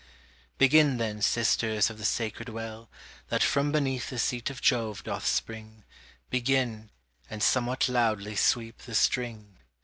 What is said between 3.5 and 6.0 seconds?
beneath the seat of Jove doth spring,